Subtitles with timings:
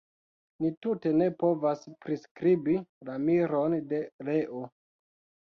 [0.63, 2.79] Ni tute ne povas priskribi
[3.11, 4.01] la miron de
[4.33, 4.65] Leo.